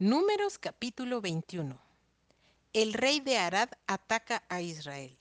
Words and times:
Números 0.00 0.56
capítulo 0.56 1.20
21. 1.20 1.78
El 2.72 2.94
rey 2.94 3.20
de 3.20 3.36
Arad 3.36 3.68
ataca 3.86 4.42
a 4.48 4.62
Israel. 4.62 5.14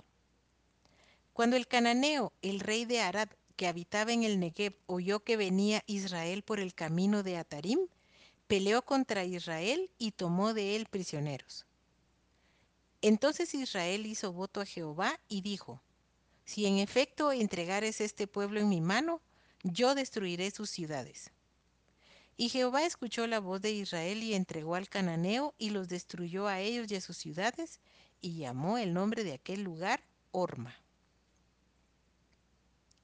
Cuando 1.34 1.58
el 1.58 1.68
cananeo, 1.68 2.32
el 2.42 2.62
rey 2.62 2.86
de 2.86 3.02
Arad, 3.02 3.28
que 3.58 3.68
habitaba 3.68 4.14
en 4.14 4.24
el 4.24 4.40
Negev, 4.40 4.78
oyó 4.86 5.20
que 5.20 5.36
venía 5.36 5.84
Israel 5.86 6.44
por 6.44 6.62
el 6.62 6.74
camino 6.74 7.24
de 7.24 7.36
Atarim, 7.36 7.90
peleó 8.48 8.82
contra 8.82 9.26
Israel 9.26 9.92
y 9.98 10.12
tomó 10.12 10.54
de 10.54 10.78
él 10.78 10.86
prisioneros. 10.86 11.66
Entonces 13.02 13.54
Israel 13.54 14.06
hizo 14.06 14.32
voto 14.32 14.62
a 14.62 14.66
Jehová 14.66 15.20
y 15.28 15.42
dijo, 15.42 15.82
Si 16.46 16.66
en 16.68 16.78
efecto 16.78 17.34
entregares 17.34 18.00
este 18.00 18.28
pueblo 18.28 18.62
en 18.62 18.70
mi 18.70 18.80
mano, 18.80 19.20
yo 19.62 19.94
destruiré 19.94 20.52
sus 20.52 20.70
ciudades. 20.70 21.34
Y 22.42 22.48
Jehová 22.48 22.86
escuchó 22.86 23.28
la 23.28 23.42
voz 23.42 23.60
de 23.62 23.72
Israel 23.72 24.24
y 24.24 24.34
entregó 24.34 24.76
al 24.76 24.88
cananeo 24.88 25.54
y 25.58 25.72
los 25.72 25.90
destruyó 25.90 26.48
a 26.48 26.62
ellos 26.62 26.90
y 26.90 26.96
a 26.96 27.02
sus 27.02 27.18
ciudades, 27.18 27.82
y 28.22 28.38
llamó 28.38 28.78
el 28.78 28.94
nombre 28.94 29.26
de 29.26 29.34
aquel 29.34 29.62
lugar 29.62 30.02
Orma. 30.32 30.74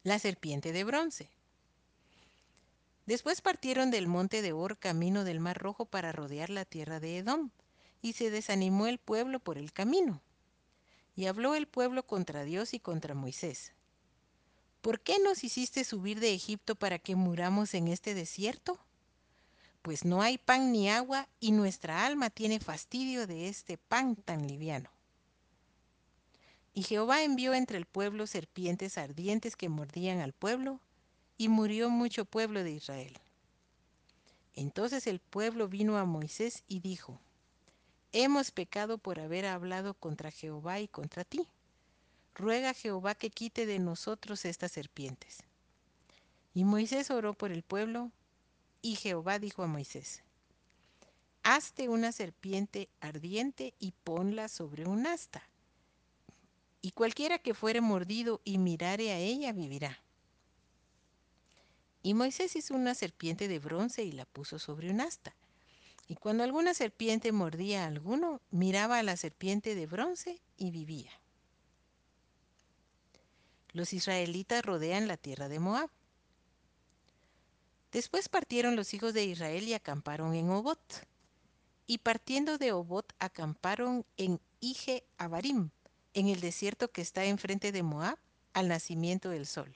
La 0.03 0.19
serpiente 0.19 0.71
de 0.71 0.85
bronce. 0.85 1.29
Después 3.07 3.41
partieron 3.41 3.91
del 3.91 4.07
monte 4.07 4.41
de 4.41 4.53
Or 4.53 4.77
camino 4.77 5.25
del 5.25 5.41
Mar 5.41 5.57
Rojo 5.57 5.83
para 5.83 6.13
rodear 6.13 6.49
la 6.49 6.63
tierra 6.63 7.01
de 7.01 7.17
Edom, 7.17 7.49
y 8.01 8.13
se 8.13 8.29
desanimó 8.29 8.87
el 8.87 8.99
pueblo 8.99 9.41
por 9.41 9.57
el 9.57 9.73
camino. 9.73 10.21
Y 11.13 11.25
habló 11.25 11.55
el 11.55 11.67
pueblo 11.67 12.07
contra 12.07 12.45
Dios 12.45 12.73
y 12.73 12.79
contra 12.79 13.15
Moisés. 13.15 13.73
¿Por 14.79 15.01
qué 15.01 15.19
nos 15.19 15.43
hiciste 15.43 15.83
subir 15.83 16.21
de 16.21 16.33
Egipto 16.33 16.75
para 16.75 16.99
que 16.99 17.17
muramos 17.17 17.73
en 17.73 17.89
este 17.89 18.13
desierto? 18.13 18.79
Pues 19.85 20.03
no 20.03 20.23
hay 20.23 20.39
pan 20.39 20.71
ni 20.71 20.89
agua 20.89 21.27
y 21.39 21.51
nuestra 21.51 22.07
alma 22.07 22.31
tiene 22.31 22.59
fastidio 22.59 23.27
de 23.27 23.49
este 23.49 23.77
pan 23.77 24.15
tan 24.15 24.47
liviano. 24.47 24.89
Y 26.73 26.81
Jehová 26.81 27.21
envió 27.21 27.53
entre 27.53 27.77
el 27.77 27.85
pueblo 27.85 28.25
serpientes 28.25 28.97
ardientes 28.97 29.55
que 29.55 29.69
mordían 29.69 30.21
al 30.21 30.33
pueblo, 30.33 30.79
y 31.37 31.49
murió 31.49 31.91
mucho 31.91 32.25
pueblo 32.25 32.63
de 32.63 32.71
Israel. 32.71 33.15
Entonces 34.55 35.05
el 35.05 35.19
pueblo 35.19 35.67
vino 35.67 35.99
a 35.99 36.05
Moisés 36.05 36.63
y 36.67 36.79
dijo, 36.79 37.19
Hemos 38.11 38.49
pecado 38.49 38.97
por 38.97 39.19
haber 39.19 39.45
hablado 39.45 39.93
contra 39.93 40.31
Jehová 40.31 40.79
y 40.79 40.87
contra 40.87 41.25
ti. 41.25 41.47
Ruega 42.33 42.71
a 42.71 42.73
Jehová 42.73 43.13
que 43.13 43.29
quite 43.29 43.67
de 43.67 43.77
nosotros 43.77 44.45
estas 44.45 44.71
serpientes. 44.71 45.43
Y 46.55 46.63
Moisés 46.63 47.11
oró 47.11 47.35
por 47.35 47.51
el 47.51 47.61
pueblo, 47.61 48.09
y 48.85 48.97
Jehová 48.97 49.39
dijo 49.39 49.63
a 49.63 49.67
Moisés, 49.67 50.21
Hazte 51.41 51.89
una 51.89 52.11
serpiente 52.11 52.87
ardiente 52.99 53.73
y 53.79 53.93
ponla 54.03 54.47
sobre 54.47 54.85
un 54.85 55.07
asta, 55.07 55.41
y 56.83 56.91
cualquiera 56.91 57.39
que 57.39 57.55
fuere 57.55 57.81
mordido 57.81 58.41
y 58.43 58.59
mirare 58.59 59.11
a 59.11 59.17
ella 59.17 59.53
vivirá. 59.53 59.99
Y 62.03 62.13
Moisés 62.13 62.55
hizo 62.55 62.75
una 62.75 62.93
serpiente 62.93 63.47
de 63.47 63.57
bronce 63.57 64.03
y 64.03 64.11
la 64.11 64.25
puso 64.25 64.59
sobre 64.59 64.91
un 64.91 65.01
asta. 65.01 65.35
Y 66.07 66.13
cuando 66.13 66.43
alguna 66.43 66.75
serpiente 66.75 67.31
mordía 67.31 67.85
a 67.85 67.87
alguno, 67.87 68.39
miraba 68.51 68.99
a 68.99 69.03
la 69.03 69.17
serpiente 69.17 69.73
de 69.73 69.87
bronce 69.87 70.39
y 70.57 70.69
vivía. 70.69 71.11
Los 73.71 73.93
israelitas 73.93 74.63
rodean 74.63 75.07
la 75.07 75.17
tierra 75.17 75.49
de 75.49 75.57
Moab. 75.57 75.89
Después 77.95 78.27
partieron 78.27 78.75
los 78.75 78.93
hijos 78.93 79.13
de 79.13 79.23
Israel 79.23 79.69
y 79.69 79.73
acamparon 79.73 80.35
en 80.35 80.49
Obot. 80.49 81.07
Y 81.87 81.99
partiendo 81.99 82.57
de 82.57 82.73
Obot 82.73 83.13
acamparon 83.19 84.05
en 84.17 84.41
Ije 84.59 85.05
Abarim, 85.17 85.69
en 86.13 86.27
el 86.27 86.41
desierto 86.41 86.91
que 86.91 87.01
está 87.01 87.23
enfrente 87.23 87.71
de 87.71 87.83
Moab, 87.83 88.17
al 88.51 88.67
nacimiento 88.67 89.29
del 89.29 89.45
sol. 89.45 89.71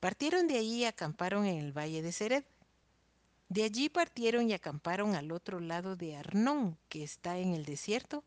Partieron 0.00 0.48
de 0.48 0.56
allí 0.56 0.76
y 0.76 0.84
acamparon 0.86 1.44
en 1.44 1.58
el 1.58 1.76
valle 1.76 2.00
de 2.00 2.12
Sered. 2.12 2.44
De 3.50 3.64
allí 3.64 3.90
partieron 3.90 4.48
y 4.48 4.54
acamparon 4.54 5.14
al 5.14 5.32
otro 5.32 5.60
lado 5.60 5.96
de 5.96 6.16
Arnón, 6.16 6.78
que 6.88 7.02
está 7.04 7.36
en 7.36 7.52
el 7.52 7.66
desierto 7.66 8.24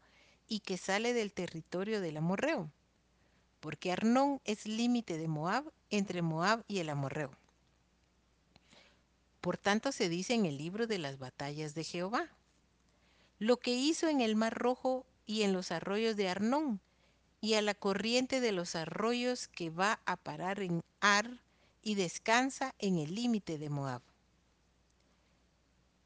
y 0.48 0.60
que 0.60 0.78
sale 0.78 1.14
del 1.14 1.34
territorio 1.34 2.02
del 2.02 2.18
amorreo, 2.18 2.70
porque 3.62 3.92
Arnón 3.92 4.42
es 4.46 4.68
límite 4.68 5.18
de 5.18 5.28
Moab 5.28 5.74
entre 5.90 6.22
Moab 6.22 6.64
y 6.68 6.78
el 6.78 6.90
amorreo. 6.90 7.32
Por 9.48 9.58
tanto 9.58 9.94
se 9.94 10.10
dice 10.10 10.34
en 10.34 10.46
el 10.46 10.58
libro 10.58 10.88
de 10.88 10.98
las 10.98 11.20
batallas 11.20 11.74
de 11.74 11.86
Jehová. 11.86 12.28
Lo 13.40 13.56
que 13.56 13.72
hizo 13.72 14.10
en 14.10 14.20
el 14.20 14.36
mar 14.36 14.54
rojo 14.54 15.06
y 15.26 15.44
en 15.44 15.54
los 15.54 15.72
arroyos 15.72 16.18
de 16.18 16.28
Arnón, 16.28 16.82
y 17.40 17.54
a 17.54 17.62
la 17.62 17.74
corriente 17.74 18.42
de 18.42 18.52
los 18.52 18.76
arroyos 18.76 19.48
que 19.48 19.70
va 19.70 20.02
a 20.06 20.18
parar 20.18 20.60
en 20.60 20.84
Ar 21.00 21.42
y 21.82 21.96
descansa 21.96 22.76
en 22.78 22.98
el 22.98 23.16
límite 23.16 23.58
de 23.58 23.70
Moab. 23.70 24.02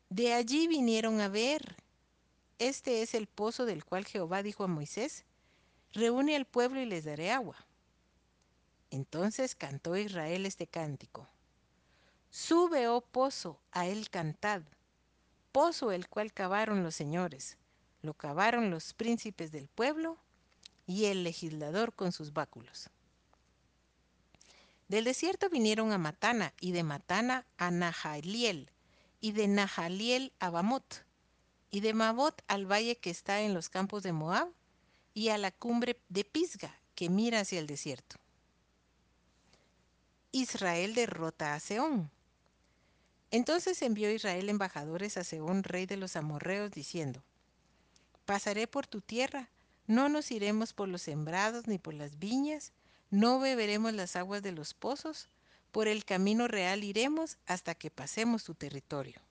De 0.09 0.33
allí 0.33 0.67
vinieron 0.67 1.19
a 1.19 1.27
ver. 1.27 1.77
Este 2.59 3.01
es 3.01 3.15
el 3.15 3.25
pozo 3.25 3.65
del 3.65 3.83
cual 3.85 4.05
Jehová 4.05 4.43
dijo 4.43 4.65
a 4.65 4.67
Moisés, 4.67 5.25
reúne 5.93 6.35
al 6.35 6.45
pueblo 6.45 6.79
y 6.79 6.85
les 6.85 7.05
daré 7.05 7.31
agua. 7.31 7.65
Entonces 8.91 9.55
cantó 9.55 9.97
Israel 9.97 10.45
este 10.45 10.67
cántico. 10.67 11.27
Sube, 12.31 12.87
oh 12.87 13.01
pozo, 13.01 13.59
a 13.73 13.87
él 13.87 14.09
cantad. 14.09 14.61
Pozo 15.51 15.91
el 15.91 16.07
cual 16.07 16.31
cavaron 16.31 16.81
los 16.81 16.95
señores, 16.95 17.57
lo 18.01 18.13
cavaron 18.13 18.71
los 18.71 18.93
príncipes 18.93 19.51
del 19.51 19.67
pueblo 19.67 20.17
y 20.85 21.05
el 21.05 21.25
legislador 21.25 21.93
con 21.93 22.13
sus 22.13 22.31
báculos. 22.31 22.89
Del 24.87 25.03
desierto 25.03 25.49
vinieron 25.49 25.91
a 25.91 25.97
Matana, 25.97 26.53
y 26.61 26.71
de 26.71 26.83
Matana 26.83 27.45
a 27.57 27.69
Nahaliel, 27.69 28.71
y 29.19 29.33
de 29.33 29.49
Nahaliel 29.49 30.31
a 30.39 30.49
Bamot, 30.49 31.05
y 31.69 31.81
de 31.81 31.93
Mabot 31.93 32.41
al 32.47 32.65
valle 32.65 32.97
que 32.97 33.09
está 33.09 33.41
en 33.41 33.53
los 33.53 33.67
campos 33.67 34.03
de 34.03 34.13
Moab, 34.13 34.49
y 35.13 35.29
a 35.29 35.37
la 35.37 35.51
cumbre 35.51 35.99
de 36.07 36.23
Pisga, 36.23 36.79
que 36.95 37.09
mira 37.09 37.41
hacia 37.41 37.59
el 37.59 37.67
desierto. 37.67 38.15
Israel 40.31 40.95
derrota 40.95 41.55
a 41.55 41.59
Seón. 41.59 42.09
Entonces 43.31 43.81
envió 43.81 44.11
Israel 44.11 44.49
embajadores 44.49 45.15
a 45.15 45.23
Seón, 45.23 45.63
rey 45.63 45.85
de 45.85 45.95
los 45.95 46.17
amorreos, 46.17 46.71
diciendo, 46.71 47.23
Pasaré 48.25 48.67
por 48.67 48.87
tu 48.87 48.99
tierra, 49.01 49.49
no 49.87 50.09
nos 50.09 50.31
iremos 50.31 50.73
por 50.73 50.89
los 50.89 51.01
sembrados 51.01 51.65
ni 51.67 51.79
por 51.79 51.93
las 51.93 52.19
viñas, 52.19 52.73
no 53.09 53.39
beberemos 53.39 53.93
las 53.93 54.17
aguas 54.17 54.43
de 54.43 54.51
los 54.51 54.73
pozos, 54.73 55.29
por 55.71 55.87
el 55.87 56.03
camino 56.03 56.49
real 56.49 56.83
iremos 56.83 57.37
hasta 57.45 57.73
que 57.73 57.89
pasemos 57.89 58.43
tu 58.43 58.53
territorio. 58.53 59.21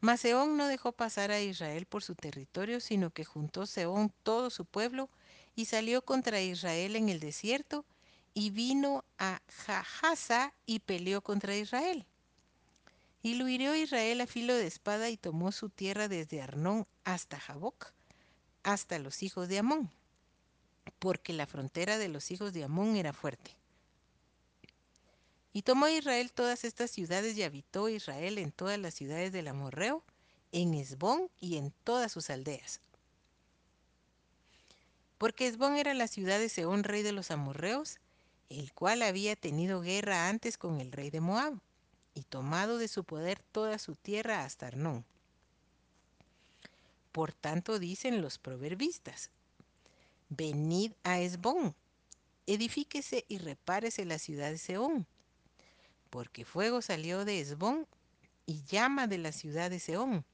Mas 0.00 0.20
Seón 0.20 0.56
no 0.56 0.66
dejó 0.66 0.92
pasar 0.92 1.30
a 1.30 1.40
Israel 1.40 1.86
por 1.86 2.02
su 2.02 2.14
territorio, 2.14 2.80
sino 2.80 3.10
que 3.10 3.24
juntó 3.24 3.64
Seón 3.66 4.12
todo 4.22 4.50
su 4.50 4.64
pueblo 4.64 5.08
y 5.54 5.66
salió 5.66 6.02
contra 6.04 6.42
Israel 6.42 6.96
en 6.96 7.08
el 7.08 7.20
desierto, 7.20 7.84
y 8.34 8.50
vino 8.50 9.04
a 9.16 9.40
Jahasa 9.48 10.52
y 10.66 10.80
peleó 10.80 11.22
contra 11.22 11.56
Israel. 11.56 12.04
Y 13.24 13.36
lo 13.36 13.48
hirió 13.48 13.74
Israel 13.74 14.20
a 14.20 14.26
filo 14.26 14.54
de 14.54 14.66
espada 14.66 15.08
y 15.08 15.16
tomó 15.16 15.50
su 15.50 15.70
tierra 15.70 16.08
desde 16.08 16.42
Arnón 16.42 16.86
hasta 17.04 17.40
Jaboc, 17.40 17.90
hasta 18.62 18.98
los 18.98 19.22
hijos 19.22 19.48
de 19.48 19.60
Amón, 19.60 19.90
porque 20.98 21.32
la 21.32 21.46
frontera 21.46 21.96
de 21.96 22.08
los 22.08 22.30
hijos 22.30 22.52
de 22.52 22.64
Amón 22.64 22.96
era 22.96 23.14
fuerte. 23.14 23.56
Y 25.54 25.62
tomó 25.62 25.88
Israel 25.88 26.32
todas 26.32 26.64
estas 26.64 26.90
ciudades 26.90 27.34
y 27.38 27.44
habitó 27.44 27.88
Israel 27.88 28.36
en 28.36 28.52
todas 28.52 28.78
las 28.78 28.92
ciudades 28.92 29.32
del 29.32 29.48
Amorreo, 29.48 30.04
en 30.52 30.74
Esbón 30.74 31.30
y 31.40 31.56
en 31.56 31.72
todas 31.82 32.12
sus 32.12 32.28
aldeas. 32.28 32.82
Porque 35.16 35.46
Esbón 35.46 35.78
era 35.78 35.94
la 35.94 36.08
ciudad 36.08 36.38
de 36.38 36.50
Seón, 36.50 36.84
rey 36.84 37.00
de 37.00 37.12
los 37.12 37.30
amorreos, 37.30 38.00
el 38.50 38.74
cual 38.74 39.00
había 39.00 39.34
tenido 39.34 39.80
guerra 39.80 40.28
antes 40.28 40.58
con 40.58 40.78
el 40.78 40.92
rey 40.92 41.08
de 41.08 41.22
Moab 41.22 41.54
y 42.14 42.22
tomado 42.22 42.78
de 42.78 42.88
su 42.88 43.04
poder 43.04 43.40
toda 43.52 43.78
su 43.78 43.96
tierra 43.96 44.44
hasta 44.44 44.68
Arnón. 44.68 45.04
Por 47.12 47.32
tanto 47.32 47.78
dicen 47.78 48.22
los 48.22 48.38
proverbistas, 48.38 49.30
venid 50.28 50.92
a 51.02 51.20
Esbón, 51.20 51.74
edifíquese 52.46 53.24
y 53.28 53.38
repárese 53.38 54.04
la 54.04 54.18
ciudad 54.18 54.50
de 54.50 54.58
Seón, 54.58 55.06
porque 56.10 56.44
fuego 56.44 56.82
salió 56.82 57.24
de 57.24 57.40
Esbón 57.40 57.86
y 58.46 58.62
llama 58.64 59.06
de 59.06 59.18
la 59.18 59.32
ciudad 59.32 59.70
de 59.70 59.80
Seón, 59.80 60.24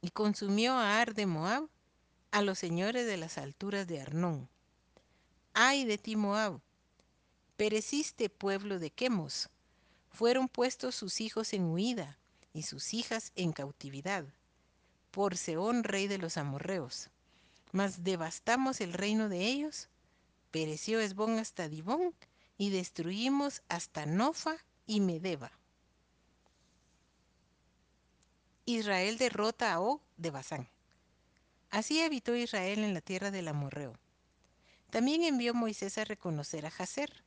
y 0.00 0.10
consumió 0.10 0.74
a 0.74 1.00
Ar 1.00 1.14
de 1.14 1.26
Moab, 1.26 1.68
a 2.30 2.42
los 2.42 2.58
señores 2.58 3.06
de 3.06 3.16
las 3.16 3.38
alturas 3.38 3.86
de 3.86 4.00
Arnón. 4.00 4.48
Ay 5.54 5.84
de 5.84 5.98
ti, 5.98 6.14
Moab, 6.14 6.60
pereciste 7.56 8.28
pueblo 8.28 8.78
de 8.78 8.90
Quemos, 8.90 9.48
fueron 10.18 10.48
puestos 10.48 10.96
sus 10.96 11.20
hijos 11.20 11.52
en 11.52 11.66
huida, 11.66 12.18
y 12.52 12.64
sus 12.64 12.92
hijas 12.92 13.30
en 13.36 13.52
cautividad, 13.52 14.24
por 15.12 15.36
Seón, 15.36 15.84
rey 15.84 16.08
de 16.08 16.18
los 16.18 16.36
amorreos. 16.36 17.08
Mas 17.70 18.02
devastamos 18.02 18.80
el 18.80 18.94
reino 18.94 19.28
de 19.28 19.46
ellos, 19.46 19.88
pereció 20.50 20.98
Esbón 20.98 21.38
hasta 21.38 21.68
Dibón, 21.68 22.16
y 22.56 22.70
destruimos 22.70 23.62
hasta 23.68 24.06
Nofa 24.06 24.56
y 24.88 24.98
Medeba. 24.98 25.52
Israel 28.64 29.18
derrota 29.18 29.72
a 29.72 29.78
Og 29.78 30.00
de 30.16 30.32
Basán. 30.32 30.68
Así 31.70 32.02
habitó 32.02 32.34
Israel 32.34 32.80
en 32.80 32.92
la 32.92 33.02
tierra 33.02 33.30
del 33.30 33.46
amorreo. 33.46 33.96
También 34.90 35.22
envió 35.22 35.54
Moisés 35.54 35.96
a 35.96 36.04
reconocer 36.04 36.66
a 36.66 36.72
Jacer, 36.72 37.22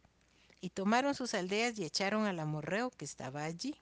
y 0.61 0.69
tomaron 0.69 1.15
sus 1.15 1.33
aldeas 1.33 1.77
y 1.79 1.83
echaron 1.83 2.25
al 2.25 2.39
amorreo 2.39 2.91
que 2.91 3.03
estaba 3.03 3.43
allí. 3.43 3.75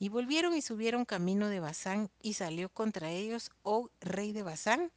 Y 0.00 0.10
volvieron 0.10 0.54
y 0.56 0.62
subieron 0.62 1.04
camino 1.04 1.48
de 1.48 1.60
Basán, 1.60 2.10
y 2.20 2.34
salió 2.34 2.68
contra 2.68 3.10
ellos 3.10 3.50
Og, 3.62 3.90
rey 4.00 4.32
de 4.32 4.42
Basán, 4.42 4.92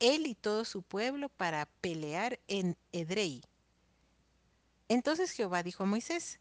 él 0.00 0.26
y 0.26 0.34
todo 0.34 0.64
su 0.64 0.82
pueblo, 0.82 1.28
para 1.28 1.66
pelear 1.80 2.38
en 2.48 2.76
Edrei. 2.92 3.42
Entonces 4.88 5.30
Jehová 5.32 5.62
dijo 5.62 5.84
a 5.84 5.86
Moisés, 5.86 6.40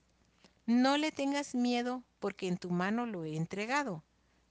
no 0.66 0.98
le 0.98 1.12
tengas 1.12 1.56
miedo, 1.56 2.04
porque 2.20 2.48
en 2.48 2.58
tu 2.58 2.70
mano 2.70 3.06
lo 3.06 3.24
he 3.24 3.36
entregado, 3.36 4.04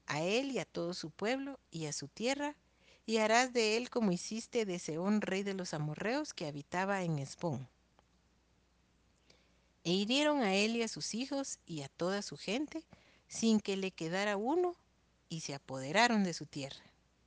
a 0.07 0.23
él 0.23 0.51
y 0.51 0.59
a 0.59 0.65
todo 0.65 0.95
su 0.95 1.11
pueblo 1.11 1.59
y 1.71 1.87
a 1.87 1.93
su 1.93 2.09
tierra, 2.09 2.57
y 3.05 3.19
harás 3.19 3.53
de 3.53 3.77
él 3.77 3.91
como 3.91 4.13
hiciste 4.13 4.65
de 4.65 4.79
Seón, 4.79 5.21
rey 5.21 5.43
de 5.43 5.55
los 5.55 5.75
amorreos, 5.75 6.35
que 6.35 6.47
habitaba 6.47 7.03
en 7.03 7.19
Esbón. 7.19 7.69
E 9.87 9.93
hirieron 9.93 10.43
a 10.43 10.53
él 10.57 10.75
y 10.75 10.83
a 10.83 10.89
sus 10.89 11.15
hijos 11.15 11.61
y 11.65 11.83
a 11.83 11.89
toda 11.89 12.21
su 12.21 12.37
gente, 12.37 12.85
sin 13.29 13.61
que 13.61 13.77
le 13.77 13.93
quedara 13.93 14.37
uno, 14.37 14.75
y 15.29 15.43
se 15.43 15.55
apoderaron 15.55 16.25
de 16.25 16.35
su 16.35 16.45
tierra. 16.45 16.83